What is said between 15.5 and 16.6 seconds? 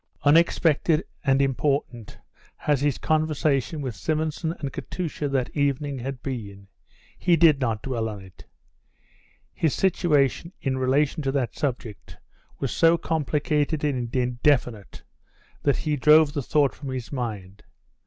that he drove the